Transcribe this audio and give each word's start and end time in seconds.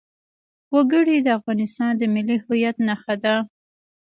وګړي 0.73 1.17
د 1.21 1.27
افغانستان 1.37 1.91
د 1.97 2.03
ملي 2.13 2.37
هویت 2.43 2.75
نښه 2.87 3.15
ده. 3.23 3.35